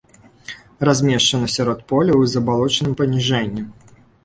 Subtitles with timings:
[0.89, 3.69] Размешчана сярод поля ў забалочаным паніжэнні.